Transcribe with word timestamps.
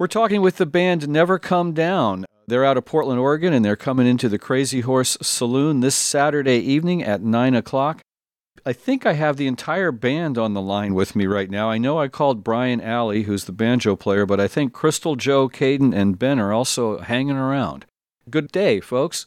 We're 0.00 0.06
talking 0.06 0.40
with 0.40 0.56
the 0.56 0.64
band 0.64 1.10
Never 1.10 1.38
Come 1.38 1.74
Down. 1.74 2.24
They're 2.46 2.64
out 2.64 2.78
of 2.78 2.86
Portland, 2.86 3.20
Oregon, 3.20 3.52
and 3.52 3.62
they're 3.62 3.76
coming 3.76 4.06
into 4.06 4.30
the 4.30 4.38
Crazy 4.38 4.80
Horse 4.80 5.18
Saloon 5.20 5.80
this 5.80 5.94
Saturday 5.94 6.56
evening 6.56 7.02
at 7.02 7.20
9 7.20 7.54
o'clock. 7.54 8.00
I 8.64 8.72
think 8.72 9.04
I 9.04 9.12
have 9.12 9.36
the 9.36 9.46
entire 9.46 9.92
band 9.92 10.38
on 10.38 10.54
the 10.54 10.62
line 10.62 10.94
with 10.94 11.14
me 11.14 11.26
right 11.26 11.50
now. 11.50 11.68
I 11.68 11.76
know 11.76 11.98
I 11.98 12.08
called 12.08 12.42
Brian 12.42 12.80
Alley, 12.80 13.24
who's 13.24 13.44
the 13.44 13.52
banjo 13.52 13.94
player, 13.94 14.24
but 14.24 14.40
I 14.40 14.48
think 14.48 14.72
Crystal, 14.72 15.16
Joe, 15.16 15.50
Caden, 15.50 15.94
and 15.94 16.18
Ben 16.18 16.38
are 16.38 16.50
also 16.50 17.00
hanging 17.00 17.36
around. 17.36 17.84
Good 18.30 18.50
day, 18.50 18.80
folks. 18.80 19.26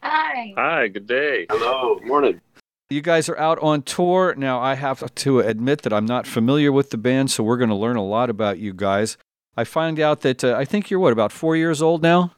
Hi. 0.00 0.54
Hi, 0.56 0.86
good 0.86 1.08
day. 1.08 1.46
Hello, 1.50 1.98
morning. 2.04 2.40
You 2.88 3.00
guys 3.00 3.28
are 3.28 3.38
out 3.38 3.58
on 3.58 3.82
tour. 3.82 4.36
Now, 4.36 4.60
I 4.60 4.74
have 4.74 5.12
to 5.12 5.40
admit 5.40 5.82
that 5.82 5.92
I'm 5.92 6.06
not 6.06 6.28
familiar 6.28 6.70
with 6.70 6.90
the 6.90 6.98
band, 6.98 7.32
so 7.32 7.42
we're 7.42 7.56
going 7.56 7.68
to 7.68 7.74
learn 7.74 7.96
a 7.96 8.06
lot 8.06 8.30
about 8.30 8.60
you 8.60 8.72
guys. 8.72 9.16
I 9.56 9.64
find 9.64 10.00
out 10.00 10.22
that 10.22 10.44
uh, 10.44 10.54
I 10.56 10.64
think 10.64 10.90
you're 10.90 11.00
what, 11.00 11.12
about 11.12 11.32
four 11.32 11.56
years 11.56 11.82
old 11.82 12.02
now? 12.02 12.34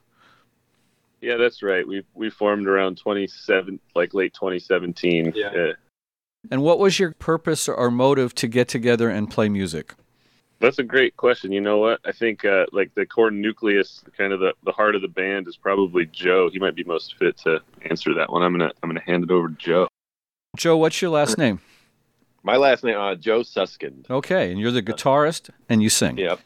Yeah, 1.21 1.37
that's 1.37 1.63
right. 1.63 1.87
We 1.87 2.05
we 2.15 2.29
formed 2.31 2.67
around 2.67 2.99
27, 2.99 3.81
like 3.95 4.15
late 4.15 4.35
2017. 4.35 5.33
Yeah. 5.35 5.47
Uh, 5.47 5.73
And 6.51 6.63
what 6.63 6.79
was 6.79 6.99
your 6.99 7.13
purpose 7.13 7.69
or 7.69 7.91
motive 7.91 8.35
to 8.35 8.49
get 8.49 8.69
together 8.69 9.09
and 9.09 9.31
play 9.31 9.49
music? 9.49 9.95
that's 10.61 10.79
a 10.79 10.83
great 10.83 11.17
question. 11.17 11.53
You 11.53 11.61
know 11.61 11.79
what? 11.79 12.01
I 12.05 12.13
think 12.13 12.45
uh, 12.45 12.67
like 12.73 12.95
the 12.95 13.05
core 13.05 13.31
nucleus, 13.31 14.03
kind 14.17 14.33
of 14.33 14.41
the, 14.41 14.55
the 14.65 14.73
heart 14.73 14.95
of 14.95 15.03
the 15.03 15.09
band, 15.09 15.47
is 15.47 15.57
probably 15.57 16.07
Joe. 16.07 16.49
He 16.51 16.59
might 16.59 16.75
be 16.75 16.85
most 16.85 17.17
fit 17.19 17.37
to 17.39 17.61
answer 17.91 18.15
that 18.15 18.31
one. 18.31 18.43
I'm 18.43 18.53
gonna 18.53 18.73
I'm 18.83 18.89
gonna 18.89 19.03
hand 19.03 19.25
it 19.25 19.31
over 19.31 19.49
to 19.49 19.55
Joe. 19.55 19.89
Joe, 20.57 20.77
what's 20.77 21.01
your 21.03 21.11
last 21.11 21.39
name? 21.39 21.61
My 22.43 22.57
last 22.57 22.85
name, 22.85 22.97
uh, 22.97 23.15
Joe 23.15 23.41
Suskind. 23.41 24.09
Okay, 24.09 24.51
and 24.51 24.61
you're 24.61 24.71
the 24.71 24.83
guitarist 24.83 25.51
and 25.69 25.83
you 25.83 25.89
sing. 25.89 26.19
Yep. 26.19 26.41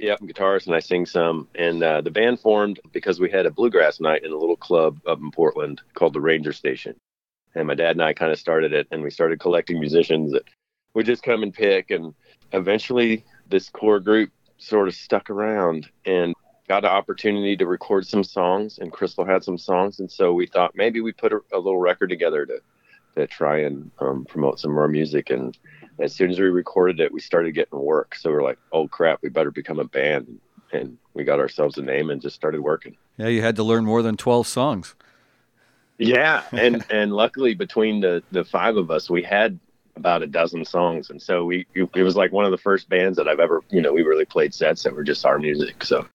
Yep, 0.00 0.18
I'm 0.22 0.28
guitarist 0.28 0.66
and 0.66 0.74
I 0.74 0.80
sing 0.80 1.04
some. 1.04 1.46
And 1.54 1.82
uh, 1.82 2.00
the 2.00 2.10
band 2.10 2.40
formed 2.40 2.80
because 2.90 3.20
we 3.20 3.30
had 3.30 3.44
a 3.44 3.50
bluegrass 3.50 4.00
night 4.00 4.24
in 4.24 4.32
a 4.32 4.36
little 4.36 4.56
club 4.56 4.98
up 5.06 5.18
in 5.20 5.30
Portland 5.30 5.82
called 5.92 6.14
the 6.14 6.22
Ranger 6.22 6.54
Station. 6.54 6.96
And 7.54 7.66
my 7.66 7.74
dad 7.74 7.92
and 7.92 8.02
I 8.02 8.14
kind 8.14 8.32
of 8.32 8.38
started 8.38 8.72
it 8.72 8.88
and 8.90 9.02
we 9.02 9.10
started 9.10 9.40
collecting 9.40 9.78
musicians 9.78 10.32
that 10.32 10.44
would 10.94 11.04
just 11.04 11.22
come 11.22 11.42
and 11.42 11.52
pick. 11.52 11.90
And 11.90 12.14
eventually, 12.52 13.26
this 13.50 13.68
core 13.68 14.00
group 14.00 14.30
sort 14.56 14.88
of 14.88 14.94
stuck 14.94 15.28
around 15.28 15.90
and 16.06 16.34
got 16.66 16.84
an 16.84 16.90
opportunity 16.90 17.54
to 17.58 17.66
record 17.66 18.06
some 18.06 18.24
songs. 18.24 18.78
And 18.78 18.90
Crystal 18.90 19.26
had 19.26 19.44
some 19.44 19.58
songs. 19.58 20.00
And 20.00 20.10
so 20.10 20.32
we 20.32 20.46
thought 20.46 20.74
maybe 20.74 21.02
we 21.02 21.12
put 21.12 21.34
a, 21.34 21.40
a 21.52 21.58
little 21.58 21.78
record 21.78 22.08
together 22.08 22.46
to, 22.46 22.60
to 23.16 23.26
try 23.26 23.58
and 23.64 23.90
um, 23.98 24.24
promote 24.24 24.60
some 24.60 24.72
more 24.72 24.88
music. 24.88 25.28
And 25.28 25.58
as 26.00 26.14
soon 26.14 26.30
as 26.30 26.38
we 26.38 26.46
recorded 26.46 27.00
it, 27.00 27.12
we 27.12 27.20
started 27.20 27.52
getting 27.52 27.78
work. 27.78 28.14
So 28.14 28.30
we're 28.30 28.42
like, 28.42 28.58
oh 28.72 28.88
crap, 28.88 29.20
we 29.22 29.28
better 29.28 29.50
become 29.50 29.78
a 29.78 29.84
band. 29.84 30.40
And 30.72 30.98
we 31.14 31.24
got 31.24 31.40
ourselves 31.40 31.78
a 31.78 31.82
name 31.82 32.10
and 32.10 32.22
just 32.22 32.36
started 32.36 32.60
working. 32.60 32.96
Yeah, 33.16 33.26
you 33.26 33.42
had 33.42 33.56
to 33.56 33.64
learn 33.64 33.84
more 33.84 34.02
than 34.02 34.16
12 34.16 34.46
songs. 34.46 34.94
Yeah, 35.98 36.42
and 36.52 36.84
and 36.90 37.12
luckily 37.12 37.54
between 37.54 38.00
the 38.00 38.22
the 38.32 38.44
five 38.44 38.76
of 38.76 38.90
us, 38.90 39.10
we 39.10 39.22
had 39.22 39.58
about 39.96 40.22
a 40.22 40.26
dozen 40.26 40.64
songs, 40.64 41.10
and 41.10 41.20
so 41.20 41.44
we 41.44 41.66
it 41.74 42.02
was 42.02 42.16
like 42.16 42.32
one 42.32 42.46
of 42.46 42.50
the 42.50 42.58
first 42.58 42.88
bands 42.88 43.18
that 43.18 43.28
I've 43.28 43.40
ever 43.40 43.62
you 43.70 43.82
know 43.82 43.92
we 43.92 44.02
really 44.02 44.24
played 44.24 44.54
sets 44.54 44.82
that 44.84 44.94
were 44.94 45.04
just 45.04 45.26
our 45.26 45.38
music. 45.38 45.84
So 45.84 46.06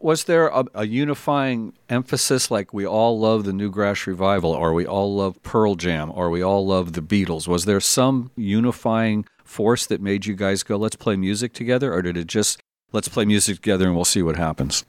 Was 0.00 0.24
there 0.24 0.48
a, 0.48 0.64
a 0.74 0.86
unifying 0.86 1.72
emphasis 1.88 2.50
like 2.50 2.72
we 2.74 2.86
all 2.86 3.18
love 3.18 3.44
the 3.44 3.52
Newgrass 3.52 4.06
Revival, 4.06 4.52
or 4.52 4.72
we 4.72 4.86
all 4.86 5.14
love 5.14 5.42
Pearl 5.42 5.74
Jam, 5.74 6.12
or 6.14 6.30
we 6.30 6.42
all 6.42 6.66
love 6.66 6.92
the 6.92 7.00
Beatles? 7.00 7.48
Was 7.48 7.64
there 7.64 7.80
some 7.80 8.30
unifying 8.36 9.24
force 9.44 9.86
that 9.86 10.00
made 10.00 10.26
you 10.26 10.34
guys 10.34 10.62
go, 10.62 10.76
let's 10.76 10.96
play 10.96 11.16
music 11.16 11.52
together, 11.52 11.92
or 11.92 12.02
did 12.02 12.16
it 12.16 12.26
just, 12.26 12.60
let's 12.92 13.08
play 13.08 13.24
music 13.24 13.56
together 13.56 13.86
and 13.86 13.96
we'll 13.96 14.04
see 14.04 14.22
what 14.22 14.36
happens? 14.36 14.84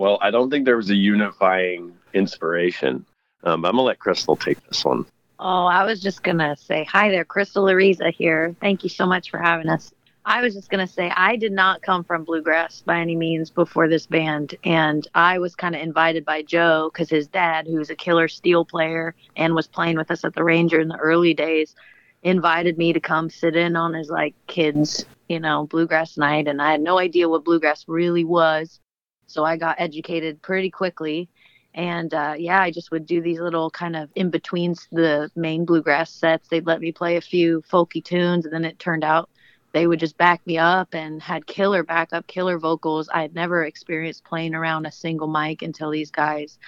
well, 0.00 0.18
I 0.22 0.30
don't 0.30 0.48
think 0.48 0.64
there 0.64 0.78
was 0.78 0.88
a 0.88 0.94
unifying 0.94 1.92
inspiration. 2.14 3.04
Um, 3.44 3.66
I'm 3.66 3.72
gonna 3.72 3.82
let 3.82 3.98
Crystal 3.98 4.34
take 4.34 4.58
this 4.66 4.82
one. 4.82 5.04
Oh, 5.38 5.66
I 5.66 5.84
was 5.84 6.00
just 6.00 6.22
going 6.22 6.38
to 6.38 6.56
say 6.56 6.84
hi 6.84 7.10
there. 7.10 7.24
Crystal 7.24 7.64
Ariza 7.64 8.12
here. 8.12 8.56
Thank 8.60 8.82
you 8.82 8.88
so 8.88 9.04
much 9.04 9.30
for 9.30 9.38
having 9.38 9.68
us. 9.68 9.92
I 10.24 10.42
was 10.42 10.54
just 10.54 10.70
going 10.70 10.86
to 10.86 10.92
say 10.92 11.10
I 11.10 11.36
did 11.36 11.52
not 11.52 11.82
come 11.82 12.04
from 12.04 12.24
bluegrass 12.24 12.82
by 12.82 13.00
any 13.00 13.16
means 13.16 13.50
before 13.50 13.88
this 13.88 14.06
band. 14.06 14.54
And 14.64 15.06
I 15.14 15.38
was 15.38 15.54
kind 15.54 15.74
of 15.74 15.80
invited 15.80 16.24
by 16.24 16.42
Joe 16.42 16.90
because 16.92 17.08
his 17.08 17.26
dad, 17.26 17.66
who's 17.66 17.90
a 17.90 17.96
killer 17.96 18.28
steel 18.28 18.64
player 18.64 19.14
and 19.36 19.54
was 19.54 19.66
playing 19.66 19.96
with 19.96 20.10
us 20.10 20.24
at 20.24 20.34
the 20.34 20.44
Ranger 20.44 20.80
in 20.80 20.88
the 20.88 20.98
early 20.98 21.32
days, 21.32 21.74
invited 22.22 22.76
me 22.76 22.92
to 22.92 23.00
come 23.00 23.30
sit 23.30 23.56
in 23.56 23.76
on 23.76 23.94
his 23.94 24.10
like 24.10 24.34
kids, 24.46 25.06
you 25.28 25.40
know, 25.40 25.66
bluegrass 25.66 26.18
night. 26.18 26.48
And 26.48 26.60
I 26.60 26.70
had 26.72 26.82
no 26.82 26.98
idea 26.98 27.28
what 27.28 27.44
bluegrass 27.44 27.86
really 27.88 28.24
was. 28.24 28.78
So 29.26 29.44
I 29.44 29.56
got 29.56 29.80
educated 29.80 30.42
pretty 30.42 30.70
quickly 30.70 31.30
and 31.74 32.12
uh, 32.14 32.34
yeah, 32.36 32.60
I 32.60 32.70
just 32.70 32.90
would 32.90 33.06
do 33.06 33.22
these 33.22 33.38
little 33.38 33.70
kind 33.70 33.94
of 33.94 34.10
in 34.16 34.30
betweens 34.30 34.88
the 34.90 35.30
main 35.36 35.64
bluegrass 35.64 36.10
sets. 36.10 36.48
They'd 36.48 36.66
let 36.66 36.80
me 36.80 36.90
play 36.90 37.16
a 37.16 37.20
few 37.20 37.62
folky 37.62 38.02
tunes, 38.04 38.44
and 38.44 38.52
then 38.52 38.64
it 38.64 38.78
turned 38.78 39.04
out 39.04 39.30
they 39.72 39.86
would 39.86 40.00
just 40.00 40.16
back 40.16 40.44
me 40.46 40.58
up 40.58 40.94
and 40.94 41.22
had 41.22 41.46
killer 41.46 41.82
backup, 41.82 42.26
killer 42.26 42.58
vocals. 42.58 43.08
I 43.12 43.22
had 43.22 43.34
never 43.34 43.64
experienced 43.64 44.24
playing 44.24 44.54
around 44.54 44.86
a 44.86 44.92
single 44.92 45.28
mic 45.28 45.62
until 45.62 45.90
these 45.90 46.10
guys. 46.10 46.58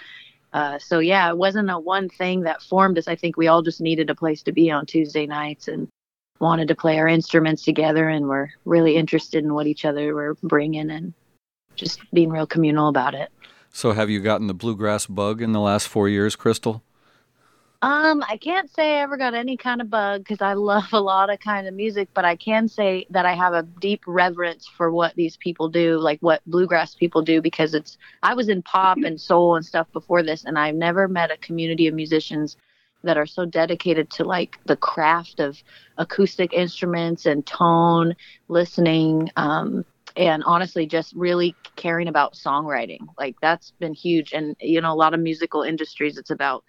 Uh, 0.52 0.78
so 0.78 0.98
yeah, 0.98 1.28
it 1.30 1.36
wasn't 1.36 1.70
a 1.70 1.78
one 1.78 2.08
thing 2.08 2.42
that 2.42 2.62
formed 2.62 2.98
us. 2.98 3.08
I 3.08 3.16
think 3.16 3.36
we 3.36 3.48
all 3.48 3.62
just 3.62 3.80
needed 3.80 4.10
a 4.10 4.14
place 4.14 4.42
to 4.44 4.52
be 4.52 4.70
on 4.70 4.86
Tuesday 4.86 5.26
nights 5.26 5.66
and 5.68 5.88
wanted 6.40 6.68
to 6.68 6.74
play 6.74 6.98
our 6.98 7.08
instruments 7.08 7.62
together, 7.62 8.08
and 8.08 8.26
were 8.26 8.50
really 8.64 8.96
interested 8.96 9.44
in 9.44 9.54
what 9.54 9.66
each 9.66 9.84
other 9.84 10.14
were 10.14 10.36
bringing 10.42 10.90
and 10.90 11.14
just 11.76 12.00
being 12.12 12.30
real 12.30 12.46
communal 12.46 12.88
about 12.88 13.14
it. 13.14 13.30
So, 13.72 13.92
have 13.92 14.10
you 14.10 14.20
gotten 14.20 14.48
the 14.48 14.54
bluegrass 14.54 15.06
bug 15.06 15.40
in 15.40 15.52
the 15.52 15.60
last 15.60 15.88
four 15.88 16.08
years, 16.08 16.36
Crystal? 16.36 16.82
Um, 17.82 18.22
I 18.28 18.36
can't 18.36 18.70
say 18.70 18.98
I 18.98 19.02
ever 19.02 19.16
got 19.16 19.34
any 19.34 19.56
kind 19.56 19.80
of 19.80 19.90
bug 19.90 20.20
because 20.22 20.40
I 20.40 20.52
love 20.54 20.84
a 20.92 21.00
lot 21.00 21.32
of 21.32 21.40
kind 21.40 21.66
of 21.66 21.74
music, 21.74 22.08
but 22.14 22.24
I 22.24 22.36
can 22.36 22.68
say 22.68 23.06
that 23.10 23.26
I 23.26 23.34
have 23.34 23.54
a 23.54 23.64
deep 23.64 24.02
reverence 24.06 24.68
for 24.68 24.92
what 24.92 25.16
these 25.16 25.36
people 25.36 25.68
do, 25.68 25.98
like 25.98 26.20
what 26.20 26.42
bluegrass 26.46 26.94
people 26.94 27.22
do, 27.22 27.42
because 27.42 27.74
it's 27.74 27.98
I 28.22 28.34
was 28.34 28.48
in 28.48 28.62
pop 28.62 28.98
and 29.04 29.20
soul 29.20 29.56
and 29.56 29.66
stuff 29.66 29.88
before 29.92 30.22
this, 30.22 30.44
and 30.44 30.56
I've 30.58 30.76
never 30.76 31.08
met 31.08 31.32
a 31.32 31.36
community 31.38 31.88
of 31.88 31.94
musicians 31.94 32.56
that 33.02 33.16
are 33.16 33.26
so 33.26 33.44
dedicated 33.44 34.10
to 34.12 34.24
like 34.24 34.58
the 34.66 34.76
craft 34.76 35.40
of 35.40 35.60
acoustic 35.98 36.52
instruments 36.52 37.26
and 37.26 37.44
tone, 37.44 38.14
listening, 38.46 39.28
um, 39.34 39.84
and 40.16 40.44
honestly 40.44 40.86
just 40.86 41.12
really 41.16 41.56
caring 41.74 42.06
about 42.06 42.34
songwriting. 42.34 43.00
Like 43.18 43.34
that's 43.42 43.72
been 43.80 43.94
huge. 43.94 44.32
And 44.32 44.54
you 44.60 44.80
know, 44.80 44.92
a 44.92 44.94
lot 44.94 45.14
of 45.14 45.20
musical 45.20 45.62
industries 45.62 46.16
it's 46.16 46.30
about 46.30 46.62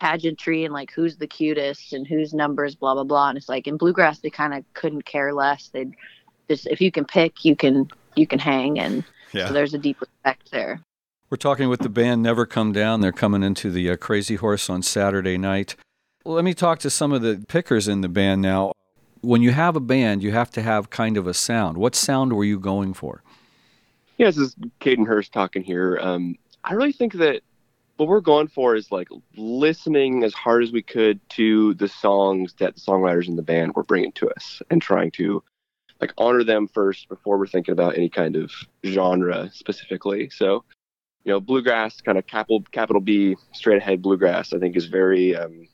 pageantry 0.00 0.64
and 0.64 0.72
like 0.74 0.90
who's 0.92 1.16
the 1.16 1.26
cutest 1.26 1.92
and 1.92 2.06
whose 2.06 2.34
numbers, 2.34 2.74
blah 2.74 2.94
blah 2.94 3.04
blah. 3.04 3.28
And 3.28 3.38
it's 3.38 3.48
like 3.48 3.66
in 3.66 3.76
bluegrass 3.76 4.18
they 4.20 4.30
kind 4.30 4.54
of 4.54 4.64
couldn't 4.74 5.04
care 5.04 5.32
less. 5.32 5.68
They'd 5.68 5.94
just 6.48 6.66
if 6.66 6.80
you 6.80 6.90
can 6.92 7.04
pick, 7.04 7.44
you 7.44 7.56
can 7.56 7.88
you 8.14 8.26
can 8.26 8.38
hang 8.38 8.78
and 8.78 9.04
Yeah. 9.32 9.48
so 9.48 9.52
there's 9.54 9.74
a 9.74 9.78
deep 9.78 10.00
respect 10.00 10.50
there. 10.50 10.80
We're 11.28 11.36
talking 11.36 11.68
with 11.68 11.80
the 11.80 11.88
band 11.88 12.22
Never 12.22 12.46
Come 12.46 12.72
Down. 12.72 13.00
They're 13.00 13.10
coming 13.10 13.42
into 13.42 13.70
the 13.70 13.90
uh, 13.90 13.96
Crazy 13.96 14.36
Horse 14.36 14.70
on 14.70 14.82
Saturday 14.82 15.36
night. 15.36 15.74
Let 16.24 16.44
me 16.44 16.54
talk 16.54 16.78
to 16.80 16.90
some 16.90 17.12
of 17.12 17.22
the 17.22 17.44
pickers 17.48 17.88
in 17.88 18.00
the 18.00 18.08
band 18.08 18.42
now. 18.42 18.72
When 19.22 19.42
you 19.42 19.50
have 19.50 19.74
a 19.74 19.80
band, 19.80 20.22
you 20.22 20.30
have 20.32 20.50
to 20.52 20.62
have 20.62 20.90
kind 20.90 21.16
of 21.16 21.26
a 21.26 21.34
sound. 21.34 21.78
What 21.78 21.96
sound 21.96 22.32
were 22.32 22.44
you 22.44 22.60
going 22.60 22.94
for? 22.94 23.22
Yeah, 24.18 24.26
this 24.26 24.38
is 24.38 24.54
Caden 24.80 25.06
Hurst 25.06 25.32
talking 25.32 25.64
here. 25.64 25.98
Um, 26.00 26.36
I 26.64 26.74
really 26.74 26.92
think 26.92 27.14
that 27.14 27.42
what 27.96 28.08
we're 28.08 28.20
going 28.20 28.48
for 28.48 28.74
is 28.74 28.92
like 28.92 29.08
listening 29.36 30.22
as 30.22 30.34
hard 30.34 30.62
as 30.62 30.72
we 30.72 30.82
could 30.82 31.20
to 31.30 31.74
the 31.74 31.88
songs 31.88 32.54
that 32.58 32.74
the 32.74 32.80
songwriters 32.80 33.28
in 33.28 33.36
the 33.36 33.42
band 33.42 33.74
were 33.74 33.82
bringing 33.82 34.12
to 34.12 34.30
us 34.30 34.60
and 34.70 34.82
trying 34.82 35.10
to 35.12 35.42
like 36.00 36.12
honor 36.18 36.44
them 36.44 36.68
first 36.68 37.08
before 37.08 37.38
we're 37.38 37.46
thinking 37.46 37.72
about 37.72 37.96
any 37.96 38.10
kind 38.10 38.36
of 38.36 38.52
genre 38.84 39.50
specifically. 39.52 40.28
So, 40.30 40.64
you 41.24 41.32
know, 41.32 41.40
bluegrass, 41.40 42.00
kind 42.02 42.18
of 42.18 42.26
capital 42.26 42.62
capital 42.70 43.00
B, 43.00 43.36
straight 43.52 43.78
ahead 43.78 44.02
bluegrass, 44.02 44.52
I 44.52 44.58
think 44.58 44.76
is 44.76 44.86
very 44.86 45.34
um, 45.34 45.66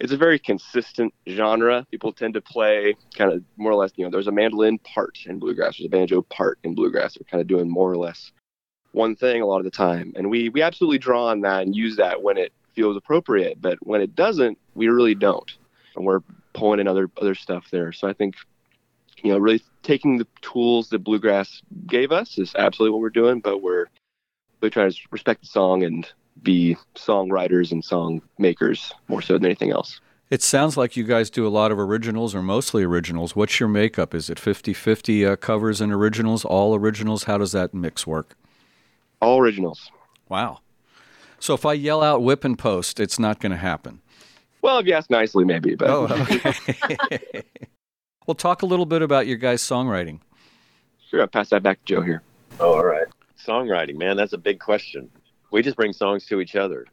it's 0.00 0.12
a 0.12 0.16
very 0.16 0.38
consistent 0.38 1.14
genre. 1.28 1.86
People 1.90 2.12
tend 2.12 2.34
to 2.34 2.40
play 2.40 2.96
kind 3.14 3.32
of 3.32 3.44
more 3.56 3.70
or 3.70 3.76
less, 3.76 3.92
you 3.96 4.04
know, 4.04 4.10
there's 4.10 4.26
a 4.26 4.32
mandolin 4.32 4.78
part 4.78 5.18
in 5.26 5.38
bluegrass, 5.38 5.78
there's 5.78 5.86
a 5.86 5.90
banjo 5.90 6.22
part 6.22 6.58
in 6.64 6.74
bluegrass. 6.74 7.14
They're 7.14 7.30
kind 7.30 7.40
of 7.40 7.46
doing 7.46 7.70
more 7.70 7.92
or 7.92 7.96
less 7.96 8.32
one 8.92 9.16
thing 9.16 9.42
a 9.42 9.46
lot 9.46 9.58
of 9.58 9.64
the 9.64 9.70
time. 9.70 10.12
And 10.16 10.30
we 10.30 10.48
we 10.48 10.62
absolutely 10.62 10.98
draw 10.98 11.26
on 11.26 11.40
that 11.42 11.62
and 11.62 11.74
use 11.74 11.96
that 11.96 12.22
when 12.22 12.38
it 12.38 12.52
feels 12.74 12.96
appropriate. 12.96 13.60
But 13.60 13.78
when 13.86 14.00
it 14.00 14.14
doesn't, 14.14 14.58
we 14.74 14.88
really 14.88 15.14
don't. 15.14 15.50
And 15.96 16.04
we're 16.04 16.20
pulling 16.52 16.80
in 16.80 16.88
other 16.88 17.10
other 17.20 17.34
stuff 17.34 17.70
there. 17.70 17.92
So 17.92 18.08
I 18.08 18.12
think, 18.12 18.36
you 19.22 19.32
know, 19.32 19.38
really 19.38 19.62
taking 19.82 20.18
the 20.18 20.26
tools 20.42 20.88
that 20.90 21.00
bluegrass 21.00 21.62
gave 21.86 22.12
us 22.12 22.38
is 22.38 22.54
absolutely 22.56 22.92
what 22.92 23.00
we're 23.00 23.10
doing, 23.10 23.40
but 23.40 23.62
we're 23.62 23.86
really 24.60 24.70
trying 24.70 24.90
to 24.90 24.98
respect 25.10 25.42
the 25.42 25.46
song 25.46 25.82
and 25.82 26.06
be 26.42 26.76
songwriters 26.94 27.72
and 27.72 27.84
song 27.84 28.22
makers 28.38 28.92
more 29.08 29.22
so 29.22 29.34
than 29.34 29.44
anything 29.46 29.70
else. 29.70 30.00
It 30.30 30.42
sounds 30.42 30.76
like 30.76 30.96
you 30.96 31.02
guys 31.02 31.28
do 31.28 31.44
a 31.44 31.50
lot 31.50 31.72
of 31.72 31.78
originals 31.78 32.36
or 32.36 32.42
mostly 32.42 32.84
originals. 32.84 33.34
What's 33.34 33.58
your 33.58 33.68
makeup? 33.68 34.14
Is 34.14 34.30
it 34.30 34.38
50 34.38 34.72
50 34.72 35.26
uh, 35.26 35.36
covers 35.36 35.80
and 35.80 35.92
originals, 35.92 36.44
all 36.44 36.74
originals? 36.76 37.24
How 37.24 37.36
does 37.36 37.50
that 37.52 37.74
mix 37.74 38.06
work? 38.06 38.36
All 39.20 39.38
originals. 39.40 39.90
Wow. 40.28 40.60
So 41.38 41.54
if 41.54 41.64
I 41.64 41.72
yell 41.72 42.02
out 42.02 42.22
Whipping 42.22 42.56
Post, 42.56 43.00
it's 43.00 43.18
not 43.18 43.40
going 43.40 43.52
to 43.52 43.58
happen. 43.58 44.00
Well, 44.62 44.78
if 44.78 44.86
you 44.86 44.92
ask 44.94 45.10
nicely, 45.10 45.44
maybe. 45.44 45.74
But 45.74 45.88
Oh, 45.88 46.06
okay. 46.06 47.42
well, 48.26 48.34
talk 48.34 48.62
a 48.62 48.66
little 48.66 48.86
bit 48.86 49.02
about 49.02 49.26
your 49.26 49.38
guys' 49.38 49.62
songwriting. 49.62 50.20
sure, 51.08 51.22
I'll 51.22 51.26
pass 51.26 51.48
that 51.50 51.62
back 51.62 51.78
to 51.84 51.94
Joe 51.94 52.02
here. 52.02 52.22
Oh, 52.58 52.74
all 52.74 52.84
right. 52.84 53.06
Songwriting, 53.42 53.96
man, 53.96 54.16
that's 54.16 54.34
a 54.34 54.38
big 54.38 54.60
question. 54.60 55.10
We 55.50 55.62
just 55.62 55.76
bring 55.76 55.92
songs 55.94 56.26
to 56.26 56.40
each 56.40 56.56
other. 56.56 56.86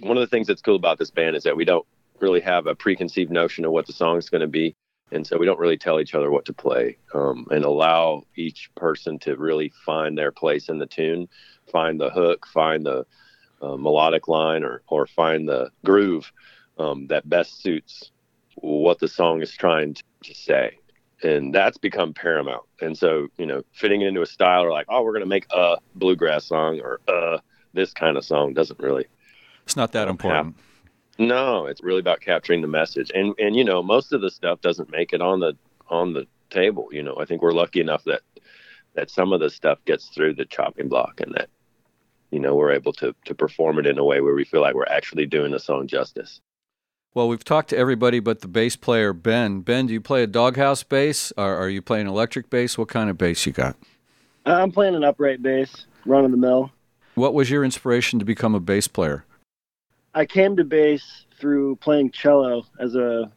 One 0.00 0.16
of 0.16 0.20
the 0.20 0.26
things 0.26 0.48
that's 0.48 0.60
cool 0.60 0.74
about 0.76 0.98
this 0.98 1.10
band 1.10 1.36
is 1.36 1.44
that 1.44 1.56
we 1.56 1.64
don't 1.64 1.86
really 2.20 2.40
have 2.40 2.66
a 2.66 2.74
preconceived 2.74 3.30
notion 3.30 3.64
of 3.64 3.70
what 3.70 3.86
the 3.86 3.92
song's 3.92 4.28
going 4.28 4.40
to 4.40 4.48
be. 4.48 4.74
And 5.14 5.26
so 5.26 5.38
we 5.38 5.46
don't 5.46 5.60
really 5.60 5.78
tell 5.78 6.00
each 6.00 6.14
other 6.14 6.30
what 6.30 6.44
to 6.46 6.52
play 6.52 6.98
um, 7.14 7.46
and 7.50 7.64
allow 7.64 8.24
each 8.36 8.70
person 8.74 9.18
to 9.20 9.36
really 9.36 9.72
find 9.86 10.18
their 10.18 10.32
place 10.32 10.68
in 10.68 10.78
the 10.78 10.86
tune, 10.86 11.28
find 11.70 12.00
the 12.00 12.10
hook, 12.10 12.46
find 12.46 12.84
the 12.84 13.06
uh, 13.62 13.76
melodic 13.76 14.26
line, 14.28 14.64
or, 14.64 14.82
or 14.88 15.06
find 15.06 15.48
the 15.48 15.70
groove 15.84 16.32
um, 16.78 17.06
that 17.06 17.28
best 17.28 17.62
suits 17.62 18.10
what 18.56 18.98
the 18.98 19.08
song 19.08 19.40
is 19.40 19.52
trying 19.52 19.94
to, 19.94 20.02
say 20.32 20.78
and 21.22 21.54
that's 21.54 21.76
become 21.76 22.14
paramount. 22.14 22.62
And 22.80 22.96
so, 22.96 23.28
you 23.36 23.44
know, 23.44 23.62
fitting 23.72 24.00
it 24.00 24.08
into 24.08 24.22
a 24.22 24.26
style 24.26 24.62
or 24.62 24.70
like, 24.70 24.86
oh, 24.88 25.02
we're 25.02 25.12
going 25.12 25.20
to 25.20 25.26
make 25.26 25.46
a 25.50 25.76
bluegrass 25.94 26.46
song 26.46 26.80
or 26.80 27.00
uh 27.08 27.38
this 27.74 27.92
kind 27.92 28.16
of 28.16 28.24
song 28.24 28.54
doesn't 28.54 28.78
really. 28.80 29.06
It's 29.64 29.76
not 29.76 29.92
that 29.92 30.08
important. 30.08 30.56
No, 31.18 31.66
it's 31.66 31.82
really 31.82 32.00
about 32.00 32.20
capturing 32.20 32.60
the 32.60 32.68
message. 32.68 33.10
And 33.14 33.34
and 33.38 33.54
you 33.54 33.64
know, 33.64 33.82
most 33.82 34.12
of 34.12 34.20
the 34.20 34.30
stuff 34.30 34.60
doesn't 34.60 34.90
make 34.90 35.12
it 35.12 35.20
on 35.20 35.40
the 35.40 35.56
on 35.88 36.12
the 36.12 36.26
table. 36.50 36.88
You 36.90 37.02
know, 37.02 37.16
I 37.18 37.24
think 37.24 37.42
we're 37.42 37.52
lucky 37.52 37.80
enough 37.80 38.04
that 38.04 38.22
that 38.94 39.10
some 39.10 39.32
of 39.32 39.40
the 39.40 39.50
stuff 39.50 39.78
gets 39.84 40.08
through 40.08 40.34
the 40.34 40.44
chopping 40.44 40.88
block 40.88 41.20
and 41.20 41.34
that 41.34 41.48
you 42.30 42.38
know 42.38 42.54
we're 42.54 42.72
able 42.72 42.92
to 42.94 43.14
to 43.24 43.34
perform 43.34 43.78
it 43.78 43.86
in 43.86 43.98
a 43.98 44.04
way 44.04 44.20
where 44.20 44.34
we 44.34 44.44
feel 44.44 44.60
like 44.60 44.74
we're 44.74 44.84
actually 44.86 45.26
doing 45.26 45.52
the 45.52 45.60
song 45.60 45.86
justice. 45.86 46.40
Well, 47.12 47.28
we've 47.28 47.44
talked 47.44 47.70
to 47.70 47.76
everybody 47.76 48.18
but 48.18 48.40
the 48.40 48.48
bass 48.48 48.74
player, 48.74 49.12
Ben. 49.12 49.60
Ben, 49.60 49.86
do 49.86 49.92
you 49.92 50.00
play 50.00 50.24
a 50.24 50.26
doghouse 50.26 50.82
bass 50.82 51.32
or 51.36 51.54
are 51.54 51.68
you 51.68 51.80
playing 51.80 52.08
electric 52.08 52.50
bass? 52.50 52.76
What 52.76 52.88
kind 52.88 53.08
of 53.08 53.16
bass 53.16 53.46
you 53.46 53.52
got? 53.52 53.76
Uh, 54.44 54.54
I'm 54.54 54.72
playing 54.72 54.96
an 54.96 55.04
upright 55.04 55.40
bass, 55.40 55.86
run 56.04 56.24
of 56.24 56.32
the 56.32 56.36
mill. 56.36 56.72
What 57.14 57.32
was 57.32 57.50
your 57.50 57.64
inspiration 57.64 58.18
to 58.18 58.24
become 58.24 58.56
a 58.56 58.60
bass 58.60 58.88
player? 58.88 59.24
I 60.14 60.26
came 60.26 60.56
to 60.56 60.64
bass 60.64 61.26
through 61.38 61.76
playing 61.76 62.12
cello 62.12 62.64
as 62.78 62.94
a 62.94 63.30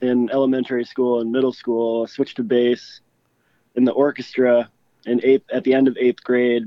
in 0.00 0.30
elementary 0.30 0.84
school 0.84 1.20
and 1.20 1.32
middle 1.32 1.52
school. 1.52 2.04
I 2.04 2.06
switched 2.06 2.36
to 2.36 2.44
bass 2.44 3.00
in 3.74 3.84
the 3.84 3.92
orchestra 3.92 4.70
in 5.06 5.24
eighth 5.24 5.44
at 5.50 5.64
the 5.64 5.74
end 5.74 5.88
of 5.88 5.96
eighth 5.98 6.22
grade, 6.22 6.64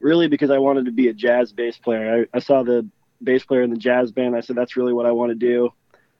really 0.00 0.28
because 0.28 0.50
I 0.50 0.58
wanted 0.58 0.86
to 0.86 0.92
be 0.92 1.08
a 1.08 1.12
jazz 1.12 1.52
bass 1.52 1.76
player. 1.76 2.26
I, 2.32 2.36
I 2.36 2.40
saw 2.40 2.62
the 2.62 2.88
bass 3.22 3.44
player 3.44 3.62
in 3.62 3.70
the 3.70 3.76
jazz 3.76 4.12
band. 4.12 4.36
I 4.36 4.40
said 4.40 4.56
that's 4.56 4.76
really 4.76 4.92
what 4.92 5.06
I 5.06 5.12
want 5.12 5.30
to 5.30 5.34
do. 5.34 5.70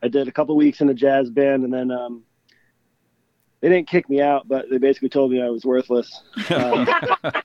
I 0.03 0.09
did 0.09 0.29
a 0.29 0.32
couple 0.32 0.56
weeks 0.56 0.81
in 0.81 0.87
the 0.87 0.94
jazz 0.94 1.31
band, 1.31 1.65
and 1.65 1.73
then 1.73 1.91
um, 1.91 2.25
they 3.61 3.69
didn't 3.69 3.88
kick 3.88 4.09
me 4.11 4.21
out, 4.21 4.47
but 4.49 4.69
they 4.69 4.79
basically 4.79 5.09
told 5.09 5.31
me 5.31 5.41
I 5.41 5.49
was 5.49 5.65
worthless. 5.65 6.23
Um, 6.50 6.87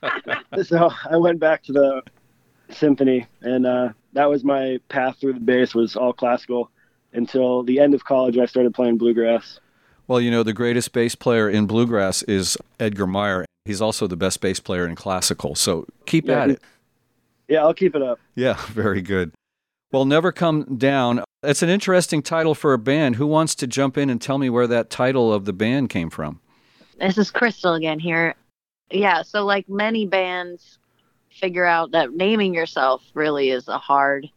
so 0.64 0.90
I 1.08 1.16
went 1.16 1.40
back 1.40 1.62
to 1.64 1.72
the 1.72 2.02
symphony, 2.70 3.26
and 3.40 3.66
uh, 3.66 3.92
that 4.12 4.28
was 4.28 4.44
my 4.44 4.78
path 4.88 5.18
through 5.20 5.34
the 5.34 5.40
bass 5.40 5.74
was 5.74 5.96
all 5.96 6.12
classical 6.12 6.70
until 7.12 7.62
the 7.62 7.80
end 7.80 7.94
of 7.94 8.04
college. 8.04 8.38
I 8.38 8.46
started 8.46 8.74
playing 8.74 8.98
bluegrass. 8.98 9.60
Well, 10.06 10.20
you 10.20 10.30
know, 10.30 10.42
the 10.42 10.52
greatest 10.52 10.92
bass 10.92 11.14
player 11.14 11.48
in 11.48 11.66
bluegrass 11.66 12.22
is 12.24 12.58
Edgar 12.78 13.06
Meyer. 13.06 13.44
He's 13.64 13.80
also 13.80 14.06
the 14.06 14.16
best 14.16 14.40
bass 14.40 14.58
player 14.58 14.86
in 14.86 14.96
classical. 14.96 15.54
So 15.54 15.86
keep 16.06 16.26
Yeah, 16.26 16.42
at 16.42 16.50
it. 16.50 16.62
Yeah, 17.48 17.60
I'll 17.62 17.74
keep 17.74 17.94
it 17.94 18.02
up. 18.02 18.18
Yeah, 18.34 18.54
very 18.68 19.02
good. 19.02 19.32
Well, 19.92 20.04
Never 20.04 20.30
Come 20.32 20.76
Down. 20.76 21.22
It's 21.42 21.62
an 21.62 21.68
interesting 21.68 22.22
title 22.22 22.54
for 22.54 22.72
a 22.72 22.78
band. 22.78 23.16
Who 23.16 23.26
wants 23.26 23.54
to 23.56 23.66
jump 23.66 23.96
in 23.98 24.10
and 24.10 24.20
tell 24.20 24.38
me 24.38 24.50
where 24.50 24.66
that 24.66 24.90
title 24.90 25.32
of 25.32 25.46
the 25.46 25.52
band 25.52 25.90
came 25.90 26.10
from? 26.10 26.40
This 26.98 27.16
is 27.18 27.30
Crystal 27.30 27.74
again 27.74 27.98
here. 27.98 28.34
Yeah, 28.90 29.22
so 29.22 29.44
like 29.44 29.68
many 29.68 30.06
bands 30.06 30.78
figure 31.32 31.64
out 31.64 31.92
that 31.92 32.12
naming 32.12 32.54
yourself 32.54 33.02
really 33.14 33.50
is 33.50 33.68
a 33.68 33.78
hard 33.78 34.28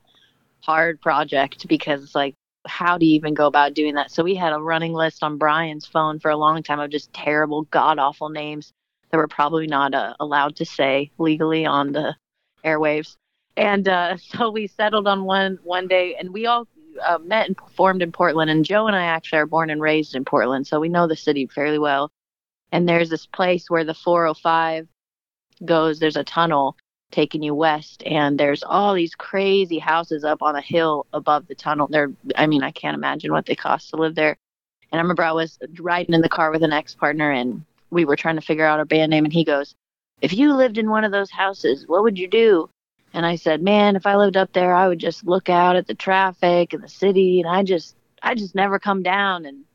hard 0.61 1.01
project 1.01 1.67
because 1.67 2.03
it's 2.03 2.15
like 2.15 2.35
how 2.65 2.97
do 2.97 3.05
you 3.05 3.15
even 3.15 3.33
go 3.33 3.47
about 3.47 3.73
doing 3.73 3.95
that? 3.95 4.11
So 4.11 4.23
we 4.23 4.35
had 4.35 4.53
a 4.53 4.61
running 4.61 4.93
list 4.93 5.23
on 5.23 5.37
Brian's 5.37 5.85
phone 5.85 6.19
for 6.19 6.31
a 6.31 6.37
long 6.37 6.63
time 6.63 6.79
of 6.79 6.91
just 6.91 7.11
terrible 7.13 7.63
god 7.63 7.99
awful 7.99 8.29
names 8.29 8.71
that 9.11 9.17
we're 9.17 9.27
probably 9.27 9.67
not 9.67 9.93
uh, 9.93 10.13
allowed 10.19 10.55
to 10.57 10.65
say 10.65 11.11
legally 11.17 11.65
on 11.65 11.91
the 11.91 12.15
airwaves. 12.63 13.15
And 13.55 13.87
uh, 13.87 14.17
so 14.17 14.49
we 14.49 14.67
settled 14.67 15.07
on 15.07 15.25
one 15.25 15.59
one 15.63 15.87
day, 15.87 16.15
and 16.15 16.33
we 16.33 16.45
all 16.45 16.67
uh, 17.05 17.19
met 17.19 17.47
and 17.47 17.57
performed 17.57 18.01
in 18.01 18.11
Portland. 18.11 18.49
And 18.49 18.65
Joe 18.65 18.87
and 18.87 18.95
I 18.95 19.05
actually 19.05 19.39
are 19.39 19.45
born 19.45 19.69
and 19.69 19.81
raised 19.81 20.15
in 20.15 20.25
Portland, 20.25 20.65
so 20.67 20.79
we 20.79 20.89
know 20.89 21.07
the 21.07 21.15
city 21.15 21.47
fairly 21.47 21.79
well. 21.79 22.11
And 22.71 22.89
there's 22.89 23.09
this 23.09 23.27
place 23.27 23.69
where 23.69 23.83
the 23.83 23.93
405 23.93 24.87
goes. 25.63 25.99
There's 25.99 26.15
a 26.17 26.23
tunnel 26.23 26.75
taking 27.13 27.43
you 27.43 27.53
west, 27.53 28.03
and 28.05 28.39
there's 28.39 28.63
all 28.63 28.93
these 28.93 29.13
crazy 29.15 29.77
houses 29.77 30.23
up 30.23 30.41
on 30.41 30.55
a 30.55 30.61
hill 30.61 31.05
above 31.13 31.47
the 31.47 31.55
tunnel. 31.55 31.87
They're, 31.87 32.11
I 32.35 32.47
mean, 32.47 32.63
I 32.63 32.71
can't 32.71 32.95
imagine 32.95 33.31
what 33.31 33.45
they 33.45 33.55
cost 33.55 33.91
to 33.91 33.97
live 33.97 34.15
there. 34.15 34.35
And 34.91 34.99
I 34.99 35.01
remember 35.01 35.23
I 35.23 35.31
was 35.31 35.59
riding 35.79 36.13
in 36.15 36.21
the 36.21 36.29
car 36.29 36.51
with 36.51 36.63
an 36.63 36.73
ex 36.73 36.95
partner, 36.95 37.31
and 37.31 37.63
we 37.91 38.03
were 38.03 38.15
trying 38.15 38.35
to 38.35 38.41
figure 38.41 38.65
out 38.65 38.79
our 38.79 38.85
band 38.85 39.11
name. 39.11 39.25
And 39.25 39.33
he 39.33 39.43
goes, 39.43 39.75
"If 40.21 40.33
you 40.33 40.53
lived 40.53 40.77
in 40.77 40.89
one 40.89 41.03
of 41.03 41.11
those 41.11 41.31
houses, 41.31 41.87
what 41.87 42.03
would 42.03 42.17
you 42.17 42.27
do?" 42.27 42.69
And 43.13 43.25
I 43.25 43.35
said, 43.35 43.61
"Man, 43.61 43.95
if 43.95 44.07
I 44.07 44.15
lived 44.15 44.35
up 44.35 44.51
there, 44.53 44.73
I 44.73 44.87
would 44.87 44.99
just 44.99 45.25
look 45.25 45.49
out 45.49 45.75
at 45.75 45.87
the 45.87 45.93
traffic 45.93 46.73
and 46.73 46.83
the 46.83 46.89
city, 46.89 47.39
and 47.39 47.49
I 47.49 47.63
just, 47.63 47.95
I 48.23 48.33
just 48.33 48.55
never 48.55 48.79
come 48.79 49.03
down." 49.03 49.45
And 49.45 49.65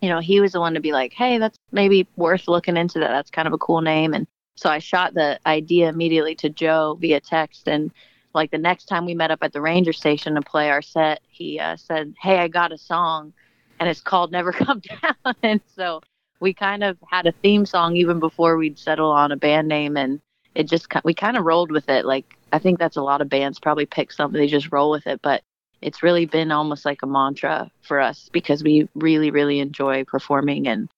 you 0.00 0.08
know, 0.08 0.20
he 0.20 0.40
was 0.40 0.52
the 0.52 0.60
one 0.60 0.74
to 0.74 0.80
be 0.80 0.92
like, 0.92 1.12
"Hey, 1.12 1.38
that's 1.38 1.58
maybe 1.72 2.06
worth 2.16 2.46
looking 2.46 2.76
into. 2.76 3.00
That 3.00 3.08
that's 3.08 3.30
kind 3.30 3.48
of 3.48 3.54
a 3.54 3.58
cool 3.58 3.80
name." 3.80 4.14
And 4.14 4.28
so 4.58 4.68
I 4.68 4.80
shot 4.80 5.14
the 5.14 5.38
idea 5.46 5.88
immediately 5.88 6.34
to 6.36 6.48
Joe 6.48 6.98
via 7.00 7.20
text, 7.20 7.68
and 7.68 7.92
like 8.34 8.50
the 8.50 8.58
next 8.58 8.86
time 8.86 9.06
we 9.06 9.14
met 9.14 9.30
up 9.30 9.38
at 9.42 9.52
the 9.52 9.60
ranger 9.60 9.92
station 9.92 10.34
to 10.34 10.42
play 10.42 10.70
our 10.70 10.82
set, 10.82 11.20
he 11.28 11.60
uh, 11.60 11.76
said, 11.76 12.14
"Hey, 12.20 12.38
I 12.38 12.48
got 12.48 12.72
a 12.72 12.78
song, 12.78 13.32
and 13.78 13.88
it's 13.88 14.00
called 14.00 14.32
Never 14.32 14.52
Come 14.64 14.80
Down." 14.80 15.34
and 15.42 15.60
so 15.76 16.00
we 16.40 16.52
kind 16.52 16.82
of 16.82 16.98
had 17.08 17.26
a 17.26 17.32
theme 17.32 17.66
song 17.66 17.96
even 17.96 18.18
before 18.18 18.56
we'd 18.56 18.78
settle 18.78 19.12
on 19.12 19.30
a 19.30 19.36
band 19.36 19.68
name, 19.68 19.96
and 19.96 20.20
it 20.56 20.64
just 20.64 20.88
we 21.04 21.14
kind 21.14 21.36
of 21.36 21.44
rolled 21.44 21.70
with 21.70 21.88
it. 21.88 22.04
Like 22.04 22.34
I 22.52 22.58
think 22.58 22.80
that's 22.80 22.96
a 22.96 23.02
lot 23.02 23.20
of 23.20 23.28
bands 23.28 23.60
probably 23.60 23.86
pick 23.86 24.10
something 24.10 24.40
they 24.40 24.48
just 24.48 24.72
roll 24.72 24.90
with 24.90 25.06
it, 25.06 25.20
but 25.22 25.42
it's 25.80 26.02
really 26.02 26.26
been 26.26 26.50
almost 26.50 26.84
like 26.84 27.02
a 27.02 27.06
mantra 27.06 27.70
for 27.82 28.00
us 28.00 28.28
because 28.32 28.64
we 28.64 28.88
really 28.96 29.30
really 29.30 29.60
enjoy 29.60 30.02
performing 30.02 30.66
and 30.66 30.88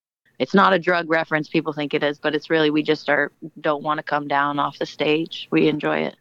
it's 0.41 0.55
not 0.55 0.73
a 0.73 0.79
drug 0.79 1.09
reference 1.09 1.49
people 1.49 1.73
think 1.73 1.95
it 1.95 2.03
is 2.03 2.19
but 2.19 2.35
it's 2.35 2.51
really 2.51 2.71
we 2.71 2.83
just 2.83 3.09
are 3.09 3.31
don't 3.61 3.85
want 3.85 3.99
to 3.99 4.03
come 4.03 4.27
down 4.27 4.59
off 4.59 4.79
the 4.79 4.87
stage 4.87 5.47
we 5.53 5.69
enjoy 5.69 5.99
it 5.99 6.17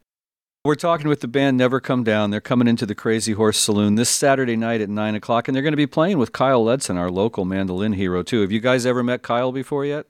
We're 0.66 0.76
talking 0.76 1.08
with 1.08 1.22
the 1.22 1.28
band 1.30 1.58
Never 1.58 1.80
Come 1.80 2.04
Down. 2.04 2.32
They're 2.32 2.42
coming 2.42 2.68
into 2.68 2.86
the 2.86 2.94
Crazy 2.94 3.32
Horse 3.32 3.58
Saloon 3.58 3.96
this 3.96 4.10
Saturday 4.10 4.58
night 4.58 4.82
at 4.82 4.90
9 4.90 5.16
o'clock, 5.16 5.48
and 5.48 5.56
they're 5.56 5.64
going 5.64 5.72
to 5.72 5.78
be 5.78 5.88
playing 5.88 6.18
with 6.18 6.34
Kyle 6.34 6.64
Ledson, 6.66 6.98
our 6.98 7.10
local 7.10 7.46
mandolin 7.46 7.94
hero, 7.94 8.24
too. 8.24 8.42
Have 8.42 8.52
you 8.52 8.60
guys 8.60 8.86
ever 8.86 9.02
met 9.02 9.22
Kyle 9.22 9.54
before 9.54 9.86
yet? 9.86 10.06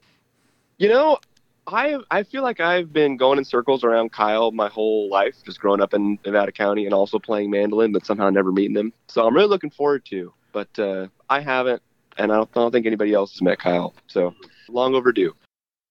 You 0.79 0.89
know, 0.89 1.19
I 1.67 1.99
I 2.09 2.23
feel 2.23 2.41
like 2.41 2.59
I've 2.59 2.91
been 2.91 3.17
going 3.17 3.37
in 3.37 3.45
circles 3.45 3.83
around 3.83 4.11
Kyle 4.11 4.51
my 4.51 4.69
whole 4.69 5.09
life, 5.09 5.35
just 5.45 5.59
growing 5.59 5.81
up 5.81 5.93
in 5.93 6.17
Nevada 6.25 6.51
County 6.51 6.85
and 6.85 6.93
also 6.93 7.19
playing 7.19 7.51
mandolin, 7.51 7.91
but 7.91 8.05
somehow 8.05 8.29
never 8.29 8.51
meeting 8.51 8.75
him. 8.75 8.93
So 9.07 9.25
I'm 9.27 9.35
really 9.35 9.49
looking 9.49 9.69
forward 9.69 10.03
to. 10.05 10.33
But 10.51 10.79
uh, 10.79 11.07
I 11.29 11.41
haven't, 11.41 11.81
and 12.19 12.31
I 12.31 12.35
don't, 12.35 12.49
I 12.53 12.59
don't 12.59 12.71
think 12.71 12.85
anybody 12.85 13.13
else 13.13 13.31
has 13.33 13.41
met 13.41 13.57
Kyle. 13.57 13.93
So 14.07 14.35
long 14.67 14.93
overdue. 14.93 15.33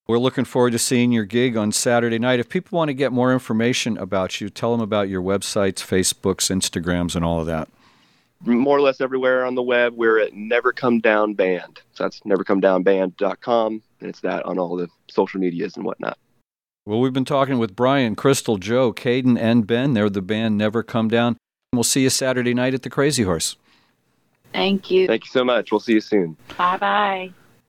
We're 0.07 0.19
looking 0.19 0.45
forward 0.45 0.71
to 0.71 0.79
seeing 0.79 1.13
your 1.13 1.25
gig 1.25 1.57
on 1.57 1.73
Saturday 1.73 2.19
night. 2.19 2.41
If 2.41 2.49
people 2.49 2.77
want 2.77 2.89
to 2.89 2.95
get 2.95 3.13
more 3.13 3.33
information 3.33 3.99
about 3.99 4.41
you, 4.41 4.49
tell 4.49 4.73
them 4.73 4.81
about 4.81 5.09
your 5.09 5.21
websites, 5.21 5.85
Facebooks, 5.85 6.51
Instagrams, 6.51 7.15
and 7.15 7.25
all 7.25 7.41
of 7.41 7.47
that. 7.47 7.69
More 8.41 8.79
or 8.79 8.81
less 8.81 9.01
everywhere 9.01 9.45
on 9.45 9.55
the 9.55 9.63
web, 9.63 9.95
we're 9.97 10.21
at 10.21 10.33
Never 10.33 10.73
Come 10.73 11.01
Down 11.01 11.35
Band. 11.35 11.83
So 11.93 12.05
that's 12.05 12.21
nevercomedownband.com, 12.21 13.83
and 14.01 14.09
it's 14.09 14.21
that 14.21 14.47
on 14.47 14.59
all 14.59 14.77
the 14.77 14.89
social 15.09 15.41
medias 15.41 15.77
and 15.77 15.85
whatnot. 15.85 16.17
Well, 16.87 17.01
we've 17.01 17.13
been 17.13 17.27
talking 17.27 17.59
with 17.59 17.77
Brian, 17.77 18.15
Crystal, 18.15 18.57
Joe, 18.57 18.95
Caden, 18.95 19.39
and 19.39 19.67
Ben. 19.67 19.93
They're 19.93 20.09
the 20.09 20.23
band 20.23 20.57
Never 20.57 20.83
Come 20.83 21.09
Down. 21.09 21.37
And 21.71 21.77
we'll 21.77 21.85
see 21.85 22.05
you 22.05 22.11
Saturday 22.11 22.55
night 22.55 22.73
at 22.73 22.83
the 22.83 22.89
Crazy 22.89 23.25
Horse. 23.25 23.57
Thank 24.53 24.91
you 24.91 25.07
Thank 25.07 25.25
you 25.25 25.31
so 25.31 25.45
much. 25.45 25.71
We'll 25.71 25.81
see 25.81 25.95
you 25.95 26.01
soon. 26.01 26.37
bye 26.57 26.77
bye 26.79 27.35